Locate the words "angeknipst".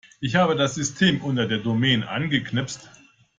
2.01-2.89